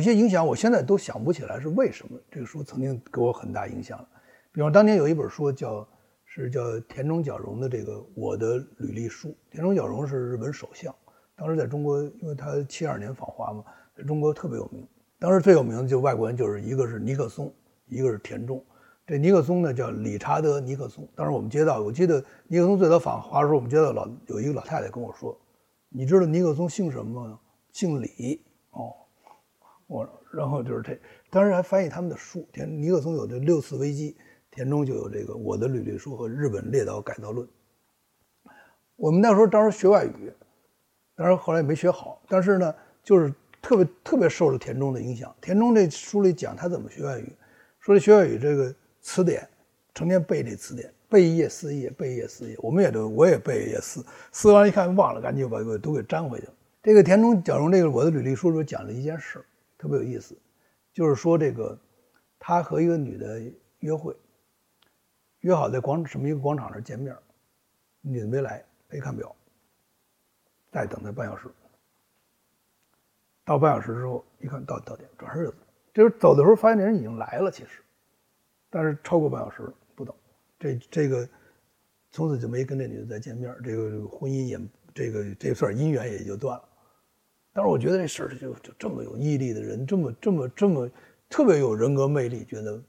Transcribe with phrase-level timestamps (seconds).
[0.00, 2.18] 有些影响，我现在都想不起来是为什么。
[2.30, 4.02] 这个书曾经给我很大影响。
[4.50, 5.86] 比方当年有一本书叫
[6.24, 9.28] 是叫田中角荣的这个《我的履历书》。
[9.50, 10.94] 田中角荣是日本首相，
[11.36, 13.62] 当时在中国，因为他七二年访华嘛，
[13.94, 14.88] 在中国特别有名。
[15.18, 17.52] 当时最有名的就外国人就是一个是尼克松，
[17.86, 18.64] 一个是田中。
[19.06, 21.06] 这尼克松呢叫理查德尼克松。
[21.14, 25.38] 当时我们接到，我记得尼克松最早访华的时候，我们接到老有一个老太太跟我说
[25.92, 27.38] ：“你知道尼克松姓什么吗？
[27.70, 28.40] 姓李。”
[28.72, 28.94] 哦，
[29.90, 30.96] 我然后就是这，
[31.30, 32.46] 当时还翻译他们的书。
[32.52, 34.16] 田尼克松有这六次危机，
[34.48, 37.44] 田中就有这个《我的履历书》和《日本列岛改造论》。
[38.94, 40.32] 我们那时候当时学外语，
[41.16, 42.72] 当然后来也没学好，但是呢，
[43.02, 45.34] 就是特别特别受了田中的影响。
[45.40, 47.32] 田中这书里讲他怎么学外语，
[47.80, 49.44] 说这学外语这个词典，
[49.92, 52.56] 成天背这词典，背一页撕一页，背一页撕一页。
[52.60, 56.52] 我们也都我也背一页撕，撕完一看忘了，赶紧把都给粘回去了。
[56.80, 59.44] 这个田中角荣这个我的履历书里讲了一件事，
[59.80, 60.36] 特别有意思，
[60.92, 61.78] 就是说这个
[62.38, 63.40] 他和一个女的
[63.78, 64.14] 约会，
[65.40, 67.16] 约好在广什么一个广场上见面，
[68.02, 69.34] 女的没来，没看表，
[70.70, 71.48] 再等他半小时，
[73.42, 75.56] 到半小时之后一看到到点，转身就走。
[75.94, 77.82] 就是走的时候发现那人已经来了，其实，
[78.68, 80.14] 但是超过半小时不等，
[80.58, 81.26] 这这个
[82.10, 84.60] 从此就没跟这女的再见面，这个婚姻也
[84.94, 86.68] 这个这算姻缘也就断了。
[87.52, 90.88] 但是我觉得这事儿就就这么有毅力的人，这么这么这么
[91.28, 92.82] 特别有人格魅力，觉得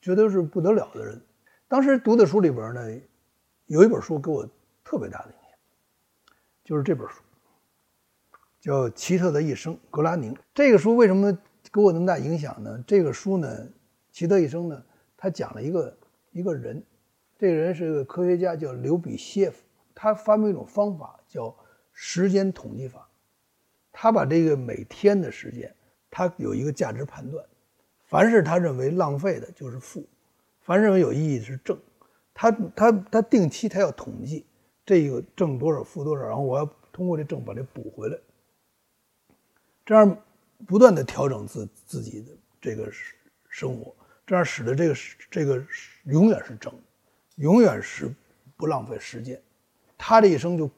[0.00, 1.20] 觉得是不得了的人。
[1.68, 3.00] 当时读的书里边呢，
[3.66, 4.44] 有一本书给我
[4.84, 5.58] 特别大的影响，
[6.64, 7.22] 就是这本书，
[8.60, 10.36] 叫《奇特的一生》，格拉宁。
[10.52, 11.32] 这个书为什么
[11.72, 12.82] 给我那么大影响呢？
[12.86, 13.48] 这个书呢，
[14.10, 14.84] 《奇特一生》呢，
[15.16, 15.96] 他讲了一个
[16.32, 16.82] 一个人，
[17.38, 19.62] 这个人是个科学家，叫刘比歇夫，
[19.94, 21.56] 他发明一种方法，叫
[21.92, 23.08] 时间统计法。
[24.02, 25.72] 他把这个每天的时间，
[26.10, 27.46] 他有一个价值判断，
[28.06, 30.02] 凡是他认为浪费的，就是负；
[30.60, 31.78] 凡认为有意义的是正。
[32.34, 34.44] 他他他定期他要统计
[34.84, 38.18] 这个正多少，负多少，然后我要通过这正把这补回来，
[39.86, 40.18] 这样
[40.66, 42.90] 不断的调整自自己的这个
[43.48, 43.94] 生活，
[44.26, 44.94] 这样使得这个
[45.30, 45.64] 这个
[46.06, 46.74] 永远是正，
[47.36, 48.12] 永远是
[48.56, 49.40] 不浪费时间。
[49.96, 50.68] 他这一生就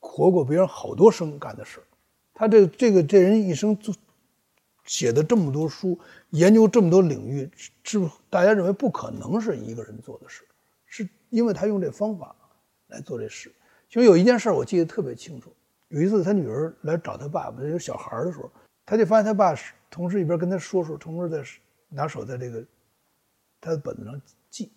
[0.00, 1.80] 活过别人好多生干的事。
[2.40, 3.94] 他这这个这人一生做
[4.86, 7.50] 写的这么多书，研究这么多领域，
[7.82, 10.42] 是大家认为不可能是一个人做的事，
[10.86, 12.34] 是因为他用这方法
[12.86, 13.52] 来做这事。
[13.90, 15.52] 其实有一件事我记得特别清楚，
[15.88, 18.50] 有一次他女儿来找他爸爸，有小孩的时候，
[18.86, 19.54] 他就发现他爸
[19.90, 21.44] 同时一边跟他说说，同时在
[21.90, 22.64] 拿手在这个
[23.60, 24.18] 他的本子上
[24.48, 24.72] 记。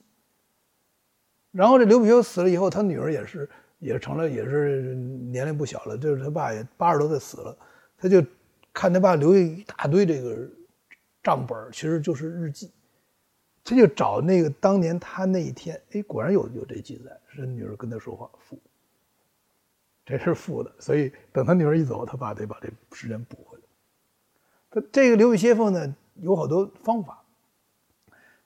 [1.52, 3.50] 然后这刘比修死了以后，他女儿也是。
[3.84, 7.58] 也成了，也是年龄不小了，就是他爸也八十多岁死了，
[7.98, 8.24] 他就
[8.72, 10.48] 看他爸留下一大堆这个
[11.22, 12.72] 账本，其实就是日记，
[13.62, 18.58] 他就找那个当年他那一天，哎，果然有有这记载，是他女儿跟他说话负，
[20.06, 23.64] 这是负的，所以等他女儿一走，他爸得把这时间补回来。
[24.72, 27.22] 他这个刘比歇夫呢，有好多方法，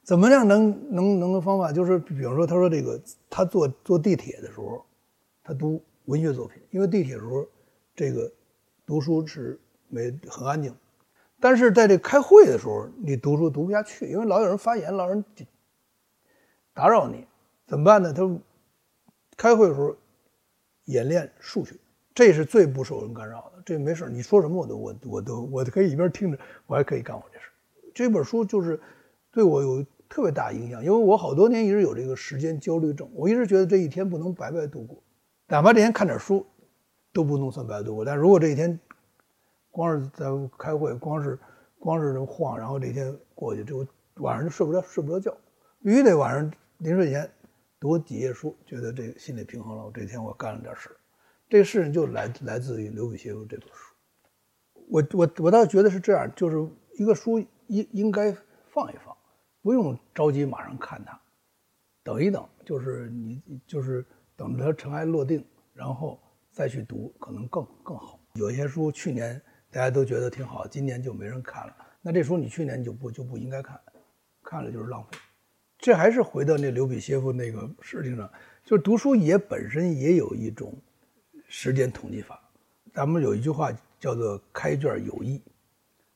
[0.02, 3.00] 怎么样能能能的方法，就是比方说，他说这个
[3.30, 4.84] 他坐坐地铁的时候。
[5.48, 7.48] 他读文学作品，因为地铁的时候，
[7.96, 8.30] 这个
[8.86, 10.76] 读书是没很安静，
[11.40, 15.24] 但是在这开会的时候，你读书读不下去，因为老有人发言，老有人
[16.74, 17.26] 打扰你，
[17.66, 18.12] 怎么办呢？
[18.12, 18.30] 他
[19.38, 19.96] 开会的时候
[20.84, 21.78] 演练数学，
[22.14, 23.64] 这是最不受人干扰的。
[23.66, 27.46] 这没事你说什么我都我我都我可以一边听着，我还可以干我这事。
[27.96, 28.78] 这本书就是
[29.32, 35.02] 对我有特别大影响，因为我好多年一直有这个时间焦虑症，我一直觉得这一天不能白白度过。
[35.50, 36.46] 哪怕这天看点书，
[37.14, 38.04] 都不能算白度过。
[38.04, 38.78] 但如果这一天
[39.72, 40.26] 光是在
[40.58, 41.40] 开会，光是
[41.80, 45.38] 光是这么晃，然后这一天过去，就晚上就睡不着，睡不着觉，
[45.82, 47.32] 必须得晚上临睡前
[47.80, 49.86] 读几页书，觉得这个心里平衡了。
[49.86, 50.90] 我这天我干了点事
[51.48, 53.94] 这个事情就来来自于刘比歇夫这本书。
[54.90, 58.36] 我我我倒觉得是这样，就是一个书应应该
[58.68, 59.16] 放一放，
[59.62, 61.18] 不用着急马上看它，
[62.04, 64.06] 等一等，就是你就是。
[64.38, 65.44] 等着它尘埃落定，
[65.74, 66.18] 然后
[66.52, 68.18] 再去读，可能更更好。
[68.34, 69.42] 有些书去年
[69.72, 71.76] 大家都觉得挺好，今年就没人看了。
[72.02, 73.78] 那这书你去年就不就不应该看，
[74.44, 75.18] 看了就是浪费。
[75.80, 78.32] 这还是回到那刘比歇夫那个事情上，
[78.64, 80.74] 就是读书也本身也有一种
[81.48, 82.40] 时间统计法。
[82.94, 85.42] 咱们有一句话叫做“开卷有益”，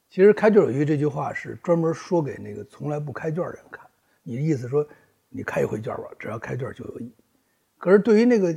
[0.09, 3.85] 其实“开卷有益”这句话是专门说给那个从来不开卷的人看。
[4.23, 4.87] 你的意思说，
[5.29, 7.13] 你开一回卷吧，只要开卷就有益。
[7.81, 8.55] 可是对于那个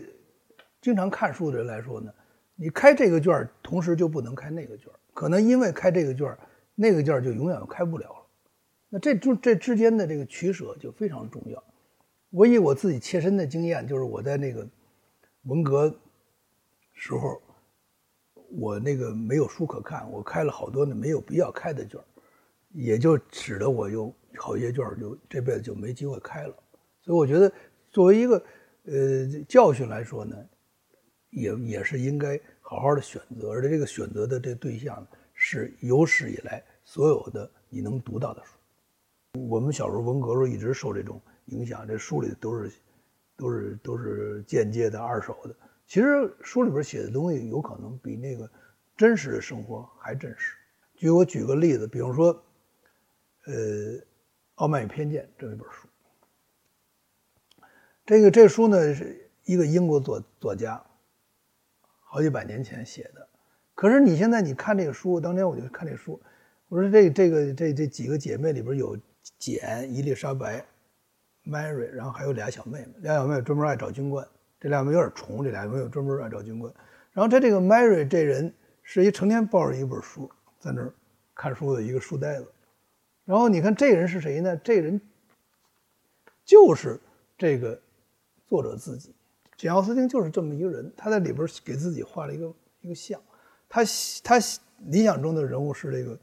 [0.83, 2.13] 经常看书的人来说呢，
[2.57, 6.39] 你开这个卷儿同时就不能开那个卷儿可能因为开这个卷儿
[6.75, 8.27] 那个卷儿就永远开不了了。
[8.91, 11.65] 那这就这之间的这个取舍就非常重要。
[12.29, 14.69] 我以我自己切身的经验，就是我在那个
[15.45, 15.89] 文革
[16.93, 17.41] 时候，
[18.51, 22.05] 我那个没有书可看，我开了好多呢没有必要开的卷儿
[22.73, 26.55] 也就使得我有好些卷儿就这辈子就没机会开了。
[27.01, 27.51] 所以我觉得，
[27.91, 28.45] 作为一个
[28.85, 30.37] 呃教训来说呢，
[31.31, 38.53] 也也是应该好好的选择，而且这个选择的这对象是有史以来所有的你能读到的书。
[39.49, 41.21] 我们小时候文革时候一直受这种。
[41.49, 42.73] 影响这书里都是，
[43.37, 45.55] 都是都是间接的二手的。
[45.87, 48.51] 其实书里边写的东西有可能比那个
[48.97, 50.57] 真实的生活还真实。
[50.95, 52.29] 举我举个例子，比如说，
[53.45, 53.55] 呃，
[54.55, 55.87] 《傲慢与偏见》这么一本书。
[58.07, 60.85] 这个这书呢是一个英国作作家，
[62.01, 63.29] 好几百年前写的。
[63.75, 66.21] 可是你现在你看这个书，当年我就看这书，
[66.69, 68.99] 我说这这个这这几个姐妹里边有
[69.39, 70.65] 简、伊丽莎白。
[71.47, 74.27] Mary，然后还有俩小妹妹，俩小妹妹专门爱找军官，
[74.59, 76.73] 这俩妹妹有点重，这俩妹妹专门爱找军官。
[77.13, 78.51] 然后他这个 Mary 这人
[78.83, 80.91] 是一成天抱着一本书在那儿
[81.35, 82.51] 看书的一个书呆子。
[83.27, 84.57] 然后你看这人是谁呢？
[84.57, 84.99] 这人
[86.47, 86.99] 就是
[87.37, 87.79] 这个
[88.47, 89.15] 作者自己，
[89.57, 90.93] 简奥斯汀就是这么一个人。
[90.97, 93.21] 他在里边给自己画了一个一个像，
[93.69, 93.83] 他
[94.23, 94.37] 他
[94.87, 96.19] 理想中的人物是这个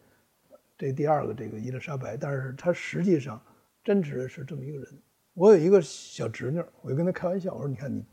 [0.78, 3.42] 这第二个这个伊丽莎白，但是他实际上
[3.84, 4.88] 真实的是这么一个人。
[5.34, 8.04] 我有一个小侄女，我就跟她开玩笑，我说：“你看你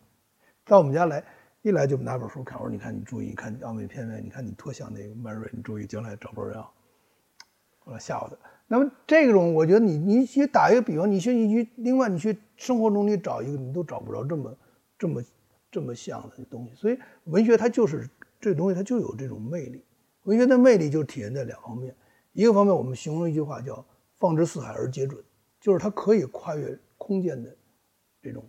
[0.65, 1.25] 到我们家来，
[1.63, 2.57] 一来就拿本书看。
[2.59, 6.71] 我说：‘你看你注意，你看你傲慢偏见，你看你多像那个曼瑞，你注意将来找不着人啊。’
[7.89, 8.37] 后来吓唬他。
[8.67, 14.59] 那么这种，我觉得你你去打一个比方，你去你去，另外你去生活中你找一个，你都找不着这么
[14.99, 15.25] 这么
[15.71, 16.75] 这么像的东西。
[16.75, 18.07] 所以文学它就是
[18.39, 19.83] 这东西，它就有这种魅力。
[20.25, 21.97] 文学的魅力就体现在两方面，
[22.35, 23.83] 一个方面我们形容一句话叫
[24.21, 25.25] ‘放之四海而皆准’，
[25.59, 26.79] 就是它可以跨越。
[27.01, 27.57] 空间的
[28.21, 28.45] 这种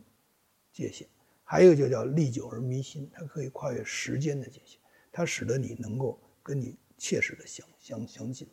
[0.74, 1.08] 界限，
[1.46, 4.78] 还有一个就叫历久而弥新，它可以跨越时间的界限，
[5.14, 8.46] 它使得你能够跟你切实的相相相近。